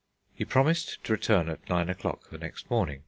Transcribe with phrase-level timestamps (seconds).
[0.33, 2.99] He promised to return at nine o'clock the next morning....